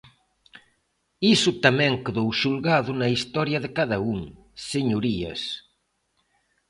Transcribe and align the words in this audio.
Iso 1.33 1.51
tamén 1.65 1.93
quedou 2.03 2.29
xulgado 2.41 2.91
na 2.99 3.07
historia 3.15 3.59
de 3.61 3.69
cada 3.77 3.97
un, 4.13 4.19
señorías. 4.71 5.41